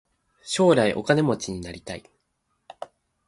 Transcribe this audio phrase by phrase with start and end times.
[0.43, 2.03] 将来お金持ちになりたい。